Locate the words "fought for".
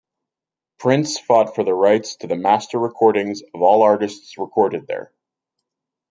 1.19-1.63